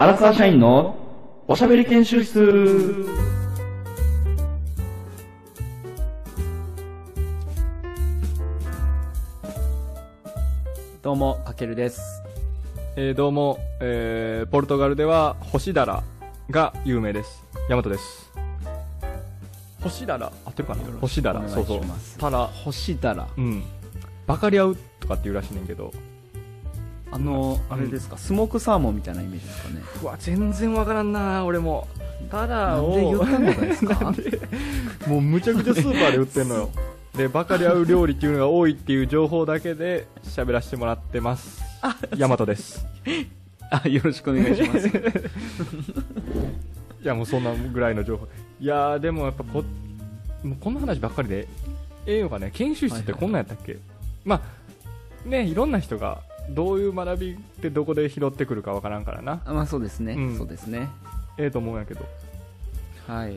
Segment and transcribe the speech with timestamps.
[0.00, 0.96] アラサー社員の
[1.48, 3.04] おしゃべり研修室
[11.02, 12.22] どうも、かけるです。
[12.94, 16.04] えーどうも、えーポルトガルでは干しだら
[16.48, 17.44] が有名です。
[17.68, 18.30] ヤマトです。
[19.82, 20.82] 干しだら、合ってるかな？
[21.00, 22.16] 干しだら、そうそうします。
[22.18, 23.26] たら、星だら。
[23.36, 23.64] うん。
[24.28, 25.92] バカリ合うとかって言うらしいねんけど、
[27.10, 29.82] あの、あれですか、スモークサーモンみたいなイメージですかね。
[30.02, 31.88] うわ、全然わからんな俺も。
[32.30, 32.98] ただを、
[35.06, 36.70] もうむちゃくちゃスーパーで売ってんのよ。
[37.16, 41.62] で、バカリ合う料理っていうのが多いっていう情報だけで喋らせてもらってます。
[42.16, 42.86] ヤマトです。
[43.70, 44.88] あ、よろしくお願いします。
[47.02, 48.26] いやもうそんなぐらいの情報
[48.60, 49.62] いやーでもやっぱこ
[50.42, 51.48] もうこんな話ばっかりで
[52.06, 53.76] ええのかね研修室ってこんなんやったっけ、
[54.24, 54.42] ま
[55.26, 59.40] あねいろんな人がどういう学びってどこで拾ってくるかわからんからな。
[59.44, 60.38] あまあそうですね、うん。
[60.38, 60.88] そうですね。
[61.36, 62.06] ええと思うんやけど。
[63.06, 63.36] はい。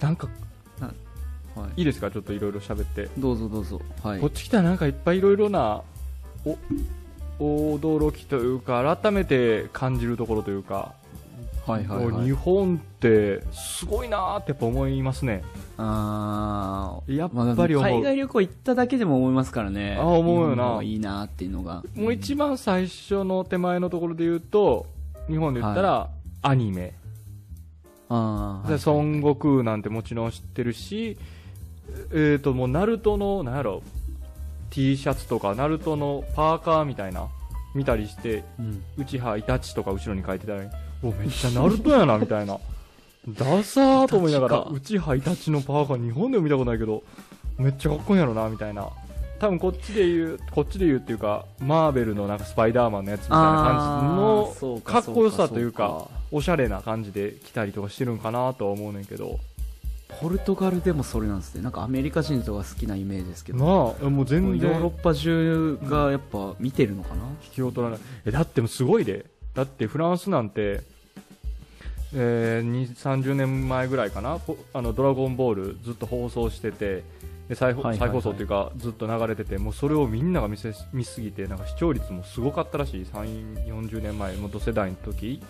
[0.00, 0.28] なんか
[1.54, 2.10] はいいですか？
[2.10, 3.80] ちょっといろいろ喋って、どうぞどうぞ。
[4.02, 4.20] はい。
[4.20, 4.30] こっ。
[4.30, 5.82] ち来たらなんかいっぱいいろいろな
[7.38, 10.94] お驚きというか改めて感じるところというか、
[11.66, 12.08] はいはいはい。
[12.08, 15.42] もう日本ってすごいなーってやっぱ思いますね
[15.80, 19.96] あーやっまあぱり海外旅行行っただけでも思いますからね。
[19.96, 21.84] あ思うよないいなっていうのが。
[21.94, 24.86] もう一番最初の手前のところで言うと、
[25.28, 26.10] 日本で言ったら、
[26.42, 26.94] アニメ。
[28.08, 28.68] ああ。
[28.68, 31.16] で孫悟空なんてもちろん知ってるし、
[32.12, 33.82] えっ、と、もう、ナルトの、なんやろ、
[34.70, 37.28] T シャツとか、ナルトのパーカーみたいな、
[37.74, 38.82] 見たりして、うん。
[38.96, 40.62] うちはイタチとか後ろに書いてたら、
[41.02, 42.58] お、めっちゃナルトやな、みたいな。
[43.34, 47.02] ダサーと思いながら、うちはイタチのパーカー日本でも見たことないけど、
[47.58, 48.88] めっちゃかっこいいんやろな、みたいな。
[49.38, 59.38] 多分こっちで言う、こっちで言うっていうか、マーベルのなんかスパイダーマンのやつみたいな感じの、かっこよさというか、おしゃれな感じで来たりとかしてるんかなとは思うねんけど、
[60.20, 61.62] ポルトガルでもそれなんですね。
[61.62, 63.58] なんかアメリカ人とか好きなイメージですけど。
[63.58, 68.00] なあ、もう全然ヨーロッパ中がやっぱ見てるのかな、引きを取らない。
[68.24, 69.26] え、だってもうすごいで。
[69.54, 70.82] だってフランスなんて、
[72.14, 77.04] えー、2、30年前ぐらいかな、ポあの、ドラゴンボールずっと放送してて、
[77.48, 85.40] で再再放送っていうか、ずっと流れてて、もうそれをみんなが見せ見すぎて、なんか視聴率もすごかったらしい、3、40年前、元世代の時。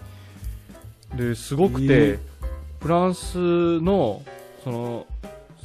[1.16, 2.19] で、すごくて、え
[2.80, 4.22] フランスの、
[4.62, 5.06] その、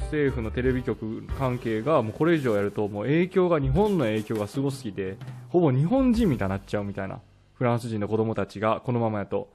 [0.04, 5.16] 政府のテレビ局関係がもうこれ以上やるともう影響が日本の影響がすごすぎて
[5.48, 7.20] ほぼ日本人みたいになっちゃうみたいな
[7.54, 9.48] フランス人の子供たちがこのままやと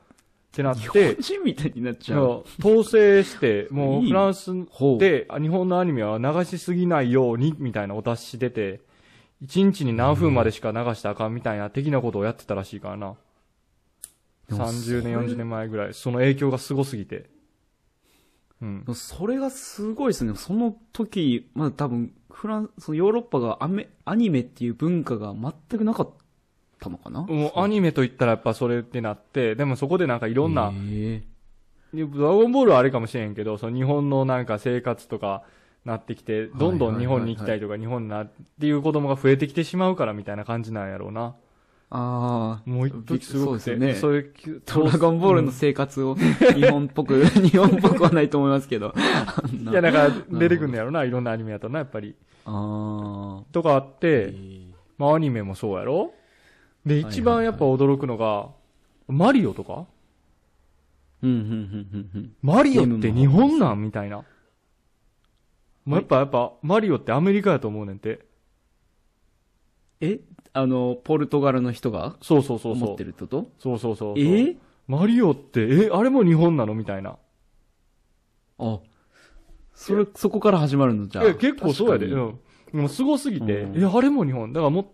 [0.50, 1.16] ってなっ日本
[1.46, 2.44] みたいになっちゃう。
[2.60, 4.52] 統制してもうフランス
[4.98, 8.82] であ日本のアニメは流しすぎないようにみたいなお達し出て
[9.44, 13.16] 1日に何分までしか流したらあかんみたいな的なことをやってたらしいからな。
[14.50, 15.94] でも30年40年前ぐらい。
[15.94, 17.30] その影響がすごすぎて。
[18.62, 18.86] うん。
[18.94, 20.34] それがすごいですね。
[20.36, 26.14] その時、まだ多分、フランス、そのヨーロッパがアメアニメっていう文化が全くなかった
[26.88, 27.23] のかな？
[27.23, 31.23] もうアニメと言ったらやっぱそれってなって、でもそこでなんかいろんな、へ
[31.94, 35.41] ドラゴンボールはあれかもしれんけど、その日本のなんか生活とか
[35.84, 38.31] なってきて、どんどん日本に行きたいとか日本なっ
[38.62, 41.35] ていう子供が増えてきてしまうからみたいな感じなんやろうな。
[41.91, 42.69] ああ。
[42.69, 43.95] もう一時すごくて、そうですよね。
[43.95, 48.94] そういう、ドラゴンボールの生活を日本っぽく、 日本っぽくはないと思いますけど。
[49.51, 52.13] いや、だから出てくんのやろな、いろんなアニメやとな、やっぱり。
[52.45, 54.00] あとかあっあ。
[54.00, 54.34] て、
[55.00, 56.13] まあアニメもそうやろ？
[56.85, 58.50] で、一番やっぱ驚くのが、
[59.07, 59.85] マリオとか？
[61.22, 61.50] うん、うん、うん、
[61.94, 62.35] うんうん。
[62.41, 63.81] マリオって日本なん？
[63.81, 64.23] みたいな。
[65.85, 68.25] もうやっぱ、やっぱ、マリオってアメリカやと思うねんて。
[70.00, 70.19] え？
[70.53, 73.03] あの、ポルトガルの人がそうそうそうそう思って。
[73.03, 73.51] るってこと？
[73.59, 74.23] そうそうそうそう。
[74.23, 74.56] え？
[74.88, 76.73] マリオって、え、あれも日本なの？
[76.73, 77.18] みたいな。
[78.57, 78.79] あ、
[79.73, 81.07] それ、そこから始まるの？
[81.07, 81.25] じゃあ。
[81.25, 82.06] え、結構そうやで。
[82.07, 82.39] うん。
[82.72, 84.53] もうすごすぎて、うんえ、あれも日本。
[84.53, 84.94] だからも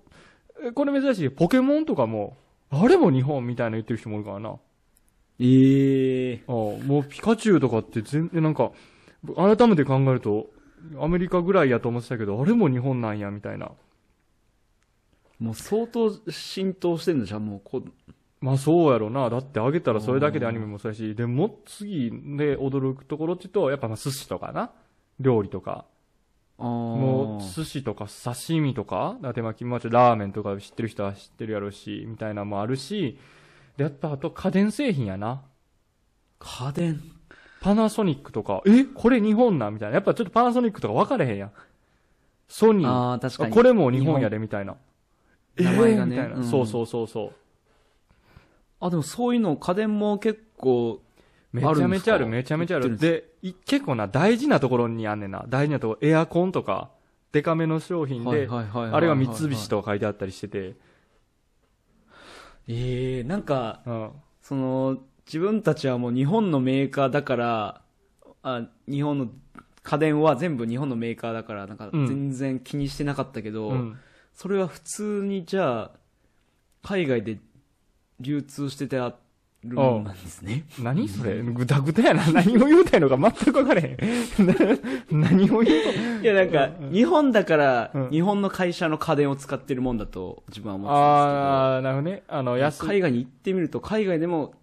[0.74, 1.30] これ珍しい。
[1.30, 2.38] ポケモンとかも、
[2.70, 4.56] あれも日本みたいな言ってる人もいるからな。
[5.40, 8.72] ええあもうピカチュウとかって全然なんか、
[9.36, 10.48] 改めて考えると、
[11.00, 13.72] アメリカぐらいやと思ってたけど、あれも日本なんや、みたいな。
[15.40, 17.92] もう相当浸透してんのじゃあもうこう、
[18.40, 19.30] まあそうやろな。
[19.30, 24.72] だってあげたらそれだけでアニメもそうやし、でも次で驚くところって言うと、やっぱまあ寿司とかな。
[25.19, 25.86] 料理とか。
[26.57, 33.19] もう寿司とか刺身とか、だってまあ、もちラーメンとか知ってる人は知ってるやろうし、みたいなのもあるし、
[33.78, 35.42] で、やっぱあと家電製品やな。
[36.40, 37.02] 家電。
[37.62, 39.74] パナソニックとか、えこれ日本なん？
[39.74, 39.96] みたいな。
[39.96, 41.52] やっぱちょっとパナソニックとか分かれへんやん。
[42.48, 42.88] ソニー。
[42.88, 43.51] ああ、確かに。
[43.51, 44.75] あこれも日本やで、みたいな。
[45.58, 47.34] 名前がねえーみたいな、うんそうそうそうそう。
[48.80, 51.01] あ、でもそういうの、家電も結構、
[51.56, 52.98] めちゃめちゃある、めちゃめちゃある。
[52.98, 53.25] で、
[53.66, 55.46] 結構な、大事なところにあんねんな。
[55.48, 56.92] 大事なところ、エアコンとか、
[57.31, 60.75] デカめの商品で、あれが三菱とか書いてあったりしてて。
[62.68, 64.12] ええー、なんか、うん、
[64.42, 67.81] その、自分たちはもう日本のメーカーだから、
[68.44, 69.28] あ、日本の
[69.84, 74.00] 家電は全部日本のメーカーだから、なんか全然気にしてなかったけど、うん、
[74.34, 75.92] それは普通にじゃあ、
[76.84, 77.40] 海外で
[78.19, 79.16] 流通してた
[79.69, 80.65] るもんなんですね。
[80.79, 81.41] 何それ？
[81.41, 82.31] ぐだぐだやな。
[82.31, 83.97] 何を言うたいのか全く分かれへん。
[85.12, 85.73] 何を言
[86.19, 91.39] ういや、なんか、日本だから、日本の会社の家電を使ってるもんだと自分は思ってたんですけど。
[91.39, 92.23] ああ、なるほどね。
[92.27, 94.53] あの、安海外に行ってみると、海外でも、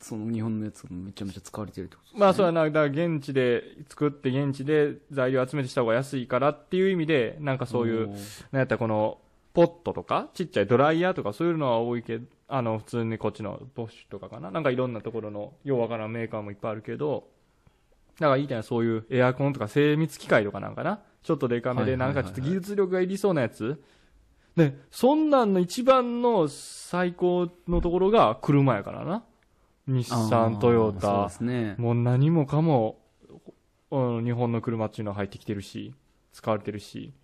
[0.00, 2.20] その日本のやつがめちゃめちゃ使われてるってことですね。
[2.20, 2.64] まあそうやな。
[2.64, 8.16] だから現地で作って現地で材料集めてした方が安いからっていう意味で、なんかそういう、なん
[8.58, 9.18] やったらこの、
[9.54, 12.24] ポットとか、ちっちゃいドライヤーとかそういうのは多いけど、
[12.54, 14.50] あの、普通にこっちのボッシュとかかな。
[14.50, 17.30] なんかいろんなところの、ようわからんメーカーもいっぱいあるけど、
[18.20, 21.00] だからいいたいなそういうエアコンとか精密機械とかなんかな。
[21.22, 23.82] ちょっとデカめで、なんかちょっと技術力がいりそうなやつ。
[24.54, 29.24] で、そんなんの一番の最高のところが車やからな。
[29.86, 32.98] 日産、トヨタ、ね、もう何もかも、
[33.90, 33.96] 日
[34.32, 35.94] 本の車っていうのは入ってきてるし、
[36.32, 37.14] 使われてるし。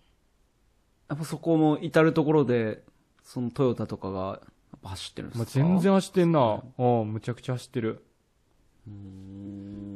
[1.07, 2.81] やっぱそこも至るところで、
[3.21, 4.41] そのトヨタとかが
[4.83, 6.63] 走ってるんですか、まあ、全然走ってんな。
[6.77, 8.03] うん、むちゃくちゃ走ってる。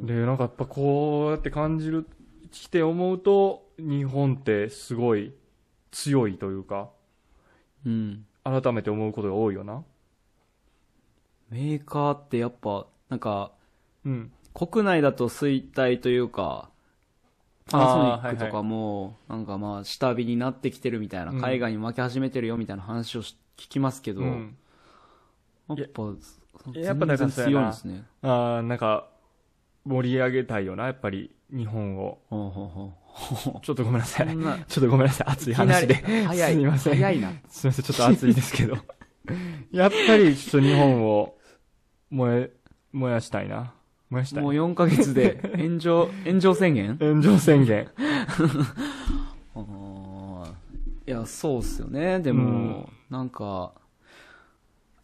[0.03, 2.07] で、なんかやっぱこうやって感じる、
[2.51, 5.33] 来て思うと、日本ってすごい
[5.91, 6.89] 強いというか、
[7.85, 8.25] うん。
[8.43, 9.83] 改めて思うことが多いよな。
[11.49, 13.51] メーカーってやっぱ、なんか、
[14.05, 14.31] うん。
[14.53, 16.69] 国内だと衰退というか、
[17.69, 24.57] パナソニックとかも、なんかまあ、下火になってきてるみたいな、海外に負け始めてるよみたいな話を聞きますけど、うん、
[25.69, 26.03] やっぱ、
[26.75, 28.03] やっぱなんか強いですね。
[28.21, 29.09] ああ、なんか、
[29.85, 32.19] 盛り上げたいよな、やっぱり、日本を。
[32.29, 32.93] ほうほうほ
[33.57, 34.27] うちょっとごめんなさい。
[34.27, 35.27] ちょっとごめんなさい。
[35.29, 35.95] 熱い話で。
[35.95, 36.51] 早い。
[36.53, 36.93] すみません。
[36.95, 37.31] 早いな。
[37.47, 37.85] すみません。
[37.85, 38.77] ちょっと熱いですけど。
[39.71, 41.37] やっぱり、ちょっと日本を
[42.09, 42.51] 燃え、
[42.91, 43.73] 燃やしたいな。
[44.09, 44.43] 燃やしたい。
[44.43, 46.97] もう4ヶ月で 炎上、炎上宣言？
[46.97, 47.87] 炎上宣言。
[51.05, 52.19] いや、そうっすよね。
[52.19, 53.73] でも、うん、なんか、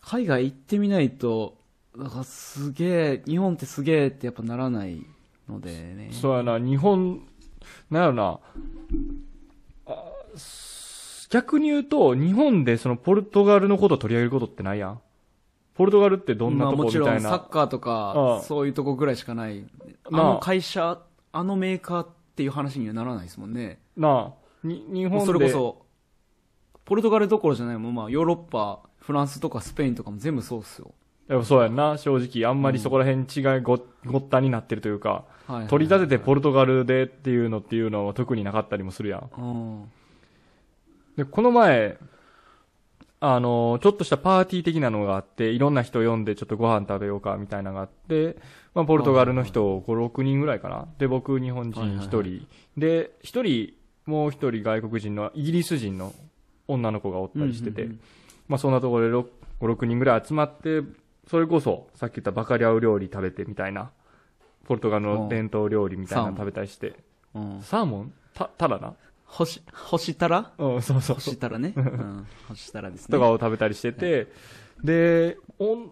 [0.10, 1.56] 海外行ってみないと、
[1.96, 5.06] なんかすげえ、日本ってすげえってやっぱならない
[5.48, 6.10] のでね。
[6.12, 7.28] そうやな、日本、
[7.92, 8.40] なんやろな、
[11.30, 15.02] 逆に言うと、日本でそのポルトガルのことを取り上げることってないやん。
[15.76, 17.06] ポルトガルってどんなとこみたいな。
[17.06, 19.64] まあ、もちろんサッカーとか、そういうとこぐらいしかない。
[20.06, 23.80] あの会社、あのメーカーっていう話にはならないですもんね。
[23.96, 24.34] なあ、
[24.64, 25.26] に日本で。
[25.28, 25.88] それこそ、
[26.89, 30.91] ポルトガルどころじゃないもん、まあヨーロッパ、フランスとかスペインとかも全部そうっすよ。
[31.27, 32.50] やっぱそうやんな、正直。
[32.50, 35.25] あんまりそこら辺違いご、ごったになってるというか、
[35.68, 39.89] 取り立ててポルトガルでっていうのっていうのは特になかったりもするやん。
[41.15, 42.00] で、この前、
[43.19, 48.38] あの、ちょっとしたパーティー的なのがあって、いろんな人呼んでちょっとご飯食べようかみたいなのがあって、
[48.74, 50.88] まあ、ポルトガルの人5、6人ぐらいかな。
[50.97, 52.47] で、僕、日本人1人。
[52.75, 53.74] で、1人、
[54.07, 56.13] もう1人外国人のイギリス人の
[56.69, 57.89] 女の子がおったりしてて、
[58.48, 59.25] まあそんなところで6、
[59.62, 60.81] 5、6人ぐらい集まって、
[61.27, 63.92] それこそ、さっき言ったバカリャウ料理食べてみたいな、
[64.65, 66.96] ポルトガルの伝統料理みたいなの食べたりして、
[67.62, 68.13] サーモン？
[68.34, 68.94] た、ただな？
[69.25, 70.51] 星、星たら？
[70.58, 71.74] うん、そうそう星たらね。
[71.77, 73.12] うん、星たらですね。
[73.12, 74.27] とかを食べたりしてて、はい、
[74.84, 75.91] で、おん、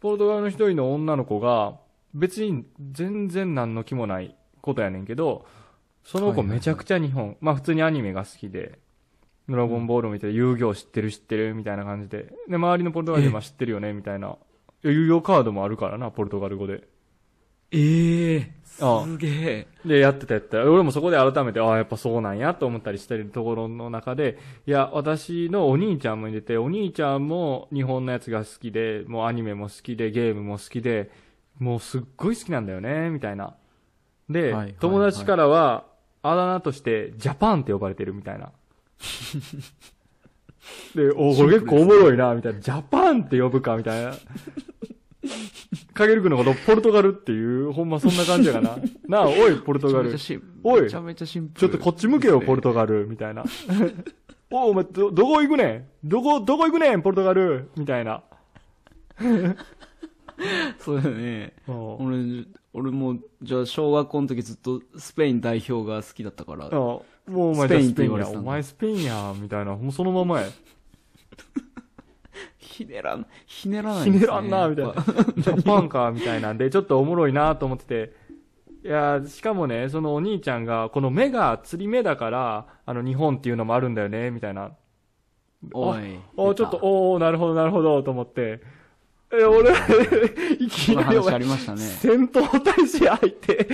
[0.00, 1.78] ポルトガルの一人の女の子が、
[2.14, 5.46] 別に全然何の気もないことやねんけど、
[6.04, 8.78] その子めちゃくちゃ日本、まあ普通にアニメが好きで、
[9.50, 12.32] ドラゴンボールを見て遊戯王知ってる知ってるみたいな感じで。
[12.48, 14.36] で、周りのポルトガルでも知ってるよねみたいな。
[14.82, 16.88] 遊戯王カードもあるからな、ポルトガル語で。
[17.72, 19.66] ええー、すげえ。
[19.84, 31.10] で、やってたやったら、俺もそこで改めて、ああ、やっぱそうなんやと思ったりしてるところの中で、いや、私のお兄ちゃんも入れて、お兄ちゃんも日本のやつが好きで、もうアニメも好きで、ゲームも好きで、
[31.58, 33.54] もうすっごい好きなんだよね、みたいな。
[34.28, 35.86] で、はい、友達からは、
[36.22, 38.52] あだ名として、ジャパンって呼ばれてるみたいな。
[40.94, 42.60] で、お、これ結構おもろいな、みたいな。
[42.60, 44.12] ジャパンって呼ぶか、みたいな。
[45.94, 48.78] かげるくんのことポルトガルっていう、ほんまそんな感じやかな。
[49.06, 50.10] なあ、おい、ポルトガル。
[50.62, 51.00] おい、ちょ
[51.68, 53.44] っとこっち向けよ、ポルトガル、みたいな。
[54.50, 56.08] おお前、ど、どこ行くねん？
[56.08, 57.70] どこ、どこ行くねん、ポルトガル？
[57.76, 58.22] みたいな。
[60.78, 61.52] そうだよね。
[61.68, 66.68] 俺、俺も、じゃあ小学校の時ずっとスペイン代表が好きだったから。
[67.30, 69.74] もうお前スペインって言われてたお前スペインや、みたいな。
[69.76, 70.48] もうそのままや。
[72.58, 74.92] ひねらん、ひねらないひねらんな、みたいな。
[74.94, 78.12] ジャパンか、みたいなんで、ちょっとおもろいなと思ってて。
[78.82, 84.72] いや、しかもね、そのお兄ちゃんが、この目が釣り目だから、あの、日本っていうのもあるんだよね、みたいな。
[85.72, 86.18] おい。
[86.36, 88.60] おちょっと、おおなるほど、なるほど、と思って。
[89.32, 89.70] え、俺、
[90.58, 91.80] いきなり、ありましたね。
[91.80, 93.68] 戦闘態勢相手、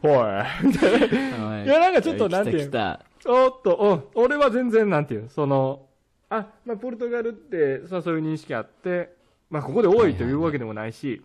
[0.02, 1.64] おい、みたいな。
[1.64, 2.70] いや、なんかちょっと、なんていう。
[2.70, 3.76] ちょっと、
[4.14, 5.86] うん、俺は全然、なんていう、その、
[6.30, 9.14] あ、まあ、ポルトガルって、さ、そういう認識あって、
[9.50, 11.22] まあ、ここで多いというわけでもないし、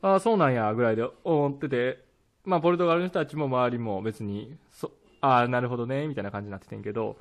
[0.00, 2.04] ああ、そうなんや、ぐらいで思ってて、
[2.44, 4.67] まあ、ポルトガルの人たちも周りも別に、そ、
[5.20, 7.16] ああ、なるほどね、みたいな感じになっててんけど、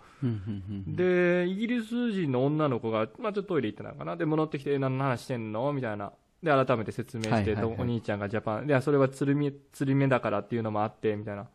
[0.88, 4.16] で、イギリス人の女の子が、まあ、ちょっとトイレ行ってたのかな。
[4.16, 5.74] で、戻ってきて、何の話してんの？
[5.74, 6.12] みたいな。
[6.44, 11.48] で、改めて説明して、お兄ちゃんがジャパン、いや、それは釣り目、釣り目だからっていうのもあって、みたいな。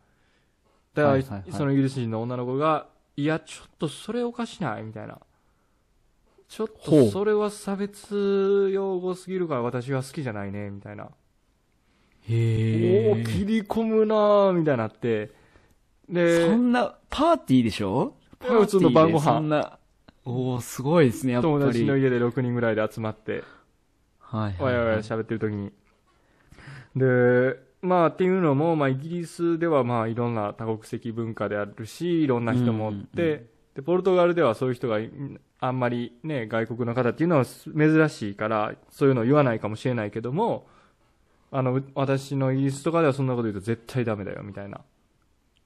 [0.93, 4.83] だから、そのイギリス人の女の子が、いや、ちょっとそれおかしない？
[4.83, 5.19] みたいな。
[6.49, 11.09] ちょっとそれは差別用語すぎるから私は好きじゃないね、みたいな。
[12.29, 15.31] へおお切り込むなーみたいになって。
[16.09, 18.15] で、そんな、パーティーでしょ？
[18.39, 19.23] 普通の晩ご飯。
[19.23, 19.79] そんな、
[20.25, 21.53] おおすごいですね、やっぱり。
[21.53, 23.43] 友達の家で6人ぐらいで集まって、
[24.19, 24.61] はい、はい。
[24.61, 25.71] わやわや喋ってる時に。
[26.95, 34.97] で、まあっていうのも、まあイギリスではまあいろんな多国籍文化であるし、いろんな人もおって、で、ポルトガルではそういう人が
[35.59, 40.67] あんまりね、外国の方っていうのは珍しいから、そういうのを言わないかもしれないけども、
[41.51, 44.81] あの、私のイギリスとかではそんなこと言うと絶対ダメだよ、みたいな。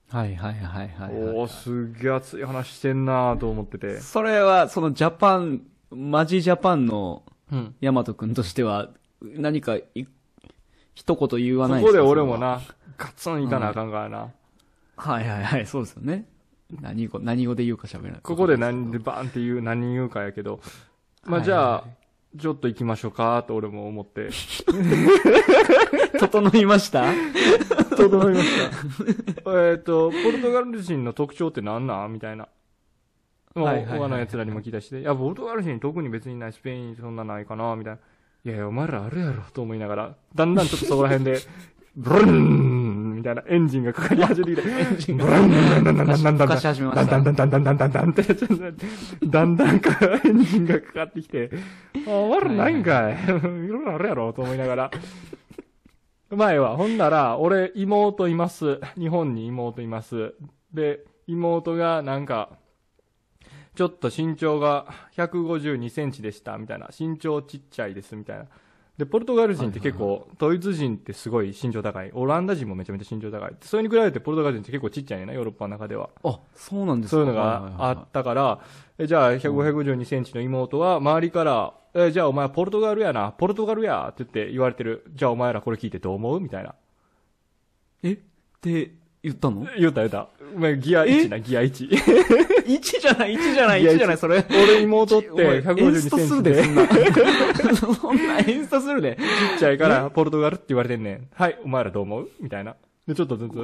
[0.10, 4.00] はいはいはいはい、はい、おおすげえ熱い話してんなと思ってて。
[4.00, 7.24] それは、そのジャパン、マジジャパンの、
[7.82, 8.90] ヤマト君としては、
[9.22, 9.78] 何か
[10.96, 12.62] 一言言わないここで俺もな、
[12.98, 14.32] ガツンいかなあかんからな。
[14.96, 16.26] はいはいはい、そうですよね。
[16.82, 18.22] 何語、何語で言うか喋らない。
[18.22, 20.62] ここで何でバーンって言う、何言うかやけど。
[21.26, 21.84] まあ、じゃあ、
[22.38, 24.30] ちょっと行きましょうか、と俺も思って。
[26.20, 27.06] 整いました？
[27.98, 28.50] 整いまし
[29.44, 29.51] た。
[29.70, 32.13] えっと、ポルトガル人の特徴って何なん？
[32.13, 32.48] みたいな。
[33.56, 38.00] はい、他の奴らにも聞いたして、いや、ポルトガル人特に別にない、スペインそんなないかな、みたいな。
[38.46, 41.39] いやいや、お前らあるやろ、と思いながら、だんだんちょっとそこら辺で、
[41.98, 48.24] ブルンみたいなエンジンがかかり始めて、ブルンだんだんだんだんだんだんだんだんだんだんだんだんだんて、
[49.25, 51.50] だんだんかエンジンがかかってきて、
[52.06, 53.18] あ、お前らないんかい。
[53.24, 53.27] い
[53.68, 54.92] ろいろあるやろ、と思いながら。
[56.36, 58.81] 前は、ほんなら、俺、妹います。
[58.98, 60.34] 日本に妹います。
[60.74, 62.57] で、妹がなんか、
[63.75, 66.89] ちょっと身長が152センチでした、みたいな。
[66.98, 68.46] 身長ちっちゃいです、みたいな。
[68.98, 72.12] で、ポルトガル人って結構、ドイツ人ってすごい身長高い。
[72.13, 73.55] オランダ人もめちゃめちゃ身長高い。
[73.62, 76.10] それに比べてポルトガル人って結構ちっちゃいねな、ヨーロッパの中では。
[76.24, 78.60] あ、そうなんですかそういうのがあったから、
[79.00, 85.04] えじゃあ、152センチの妹は、周りから、えじゃあお前ポルトガルやな、ポルトガルやって言って言われてる。
[85.13, 86.39] じゃあお前らこれ聞いてどう思う？
[86.39, 86.74] みたいな。
[88.04, 88.13] え？
[88.13, 88.18] っ
[88.62, 88.92] て、
[89.24, 89.66] 言ったの？
[89.80, 90.30] 言った言った。
[90.56, 91.89] お前ギア1な、ギア1。
[92.68, 94.44] 1じゃない、1じゃない、1じゃない、それ。
[94.50, 96.63] 俺妹って152センチで。
[97.75, 99.18] そんな 演出するで。
[99.54, 101.27] ちっちゃいからポルトガルって言われてんねん。
[101.34, 102.30] はい、お前らどう思う？
[102.39, 102.75] みたいな。
[103.08, 103.54] で、ちょっとずつ。
[103.54, 103.63] 言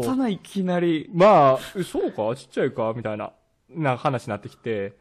[0.00, 1.10] ったな、いきなり。
[1.12, 2.34] まあ、そうか？
[2.36, 2.92] ちっちゃいか？
[2.96, 3.32] みたいな、
[3.70, 4.92] な話になってきて。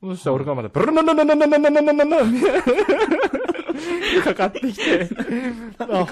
[0.00, 2.16] そしたら俺がまた、ブルナナナナナナナナナナナ
[4.22, 5.08] かかってきて。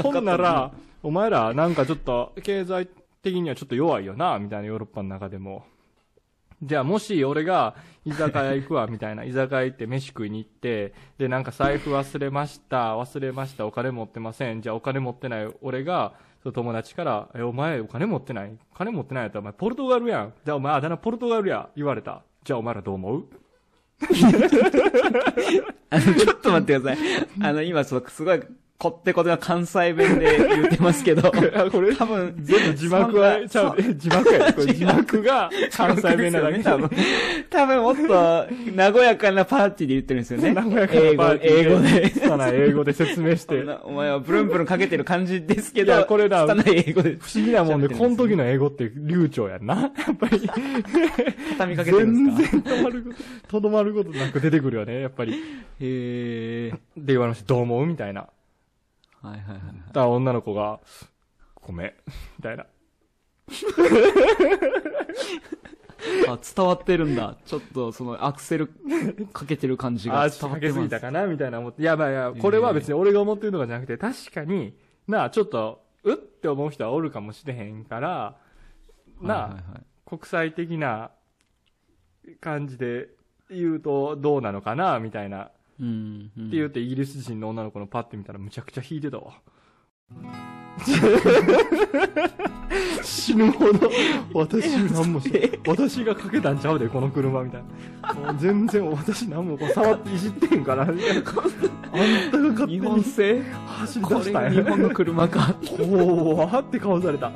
[0.03, 0.73] ほんなら、
[1.03, 2.89] お前らなんかちょっと経済
[3.23, 5.65] 的にはちょっと弱いよな、みたいなヨーロッパの中でも。
[6.63, 14.63] じゃあもし俺が居酒屋行くわ、みたいな、居酒屋行って飯食いに行って、で、なんか財布忘れました、忘れました、お金持ってません。
[14.63, 16.15] じゃあお金持ってない俺が、
[16.47, 18.57] その友達から、え、お前お金持ってない？
[18.73, 20.33] 金持ってないやったらお前ポルトガルやん。
[20.45, 22.23] じゃあお前あだ名ポルトガルや、言われた。
[22.45, 23.25] じゃあお前らどう思う？
[25.91, 27.27] あの、ちょっと待ってください。
[27.43, 28.41] あの、今、その、すごい、
[28.79, 31.95] こってこてな関西弁で言ってますけど、 これ？
[31.97, 36.91] 多分全部字幕は、ちゃう、字幕やこれ 字幕が関西弁なだけ多分。
[37.49, 40.53] 多分もっと、和やかなパーティーで言ってるんですよね。
[40.55, 42.11] 和やかなパーティー英語で。
[42.11, 43.65] 拙い英語で説明して。
[43.85, 47.17] お前はブルンブルンかけてる感じですけど、いや、これだ、拙い英語で。
[47.19, 49.75] 不思議なもんで、この時の英語って流暢やんな。
[50.07, 50.41] やっぱり。
[51.57, 52.53] 畳みかけてるんですか？
[52.53, 53.11] 全然止まるこ
[53.47, 55.33] と、とどまることなく出てくるよね、やっぱり。
[55.81, 56.77] へー。
[56.99, 57.47] で言われました。
[57.47, 57.87] どう思う？
[57.87, 58.27] みたいな。
[59.23, 59.61] はいはいはい。
[59.93, 60.81] だ女の子が、
[61.55, 61.95] ごめん、
[62.39, 62.67] みたいな。
[66.29, 67.37] あ、伝わってるんだ。
[67.45, 68.69] ちょっと、その、アクセル
[69.33, 70.47] かけてる感じが伝わってます。
[70.47, 71.27] あ、かけすぎたかな？
[71.27, 71.83] みたいな思って。
[71.83, 74.77] いや、まあいや、これは別に俺が思ってるのかじゃなくて、確かに、
[75.09, 78.37] なあ、ちょっと、うって思う人はおるかもしれへんから、
[79.21, 81.11] なあ、はいはいはい、国際的な
[82.41, 83.09] 感じで
[83.51, 85.01] 言うとどうなのかな？
[85.01, 86.31] みたいなうん。
[86.37, 89.35] うんって言ってイギリス人の女の子のパッて見たらむちゃくちゃ引いてたわ。
[93.03, 93.91] 死ぬほど、
[94.35, 95.31] 私何もし
[95.67, 97.63] 私がかけたんちゃうで、この車みたい
[98.25, 98.35] な。
[98.35, 101.21] 全然私何もこう触っていじってんから、みたいな。
[101.21, 104.51] あんたが勝手日本に製走り出したんや。
[104.51, 105.55] が日本の車か。
[105.77, 107.33] 怖ーって顔された。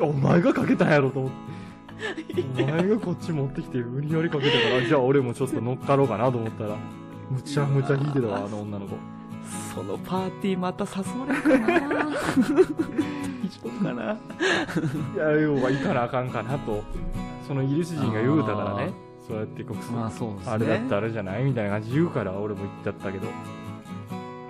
[0.00, 2.62] お前がかけたんやろと思って。
[2.62, 6.76] お前がこっち持ってきて無理やりかけたから、じゃあ俺もちょっと乗っかろうかなと思ったら、
[7.30, 8.96] むちゃむちゃ引いてたわ、あの女の子。
[9.74, 11.48] そのパーティーまた誘われるか
[11.88, 12.18] な大丈
[13.64, 16.82] 夫かないや、要は行かなあかんかなと。
[17.46, 18.92] そのイギリス人が言うたからね。
[19.26, 20.52] そうやって国まあそうですね。
[20.52, 23.28] あれだったらあれじゃないみたいな感じで言うから俺も行っちゃったけど。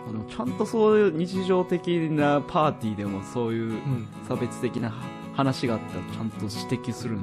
[0.07, 4.09] あのちゃんとそういう日常的なパーティーでもそういううん。
[4.29, 4.93] 差別的な
[5.35, 7.19] 話があったらちゃんと指摘する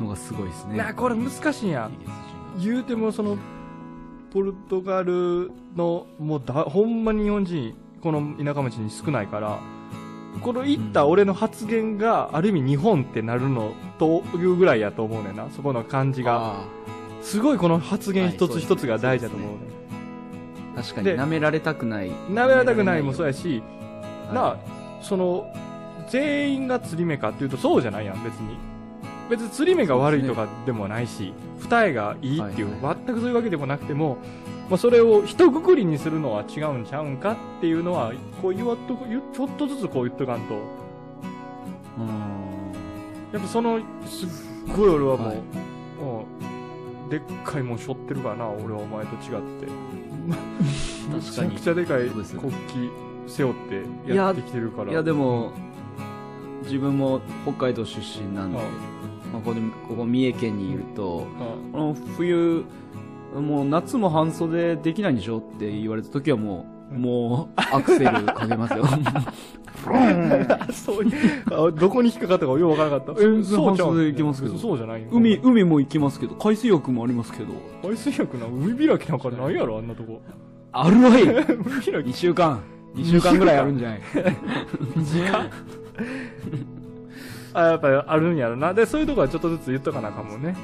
[0.00, 0.78] のがすごいですね。
[0.78, 1.98] なこれ難しいんやイ。
[1.98, 3.36] ギリス人が言うてもその、
[4.30, 9.58] ポルトガルの、もうだ、ほんまに日本人、この田舎町に少ないから、
[10.42, 15.48] この言った俺の発言がある意味日本ってなるのというぐらいやと思うねんな。
[15.50, 16.60] そこの感じが。
[16.60, 16.64] あ
[17.22, 19.60] すごいこの発言一はいつ一つが大事だと思うねん。
[20.78, 22.10] あ確かにで舐められたくない。
[22.10, 23.62] 舐められたくないもそうやし、
[24.26, 24.56] はいなあ、
[25.02, 25.52] その、
[26.08, 28.56] 全員が釣り目かっていうとそうじゃないやん、別に。
[29.28, 34.18] 別に釣り目が悪いとかでもないし、二重がいいっていう、はい全くそういうわけでもなくても、
[34.70, 40.54] まあ、それを一括りにするのは違うんちゃうんかっていうのは、こう言わっとく、言ちょっとずつこう言っとかんと、
[41.98, 42.08] うん。
[43.32, 44.28] やっぱその、すっ
[44.76, 45.36] ごい俺はもう、はい。
[46.00, 46.26] も
[47.06, 49.20] う、でっかいもん背負ってるからな、俺はお前と違っ
[49.60, 49.66] て。
[50.28, 52.38] めちゃくちゃでかい国旗
[53.26, 53.54] 背負っ
[54.04, 54.92] てやってきてるから。
[54.92, 55.52] いやでも、
[56.64, 58.66] 自分も北海道出身なんで、はい
[59.38, 61.26] まあ、ここでここ三重県にいると、
[61.64, 62.64] うん、この冬、
[63.34, 68.86] もう夏も半袖できないんでしょって言われた時はもう、うんもうアクセルかけますよ。
[70.72, 73.20] そういう、あどこに引っかかったかよくわからなかった。
[73.20, 77.52] 全然そうちゃう半袖いけますけどそうじゃないよ海、海も行きますけど、海水浴もありますけど。
[77.82, 80.22] 海水浴な、海開きなんかないやろ、あんなとこ。
[80.72, 82.60] あるわい 海開2週間。
[82.94, 84.00] 2週間ぐらいあるんじゃない
[87.54, 88.74] あ、やっぱりあるんやろな。
[88.74, 90.56] で、そういうとこはちょっとずつ言っとかなあかんもんね。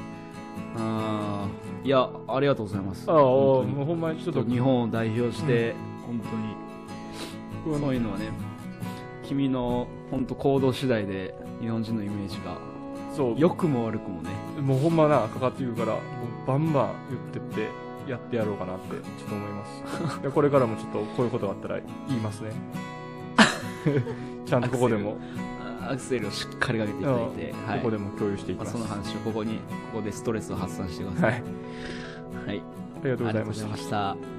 [0.77, 3.05] あーいや、ありがとうございます。
[3.09, 8.29] ああ、もうほんまにちょっと、日本を代表して、本当に、そういうのはね、
[9.23, 12.57] 君の本当行動次第で日本人のイメージが、
[13.15, 14.29] そう、良くも悪くもね、
[14.61, 17.69] もうほんまな、かかってくるから、もうバンバン言ってって、
[18.09, 19.65] やってやろうかなって、ちょっと思いま
[20.17, 20.21] す。
[20.21, 22.51] でこれからもちょっとこういうことがあったら言いますね。
[24.45, 25.17] ちゃんとここでも、
[25.91, 27.79] アクセルをしっかりかけていただいて、はい。
[27.79, 28.77] ここでも共有していきまあ、ます。
[28.77, 29.61] その話をここに、こ
[29.95, 31.27] こでストレスを発散してくださ。
[31.27, 31.43] はい
[32.45, 32.47] い。
[32.47, 32.57] はい。
[32.57, 33.77] ありがとうございありがとうございま。
[33.77, 34.34] した。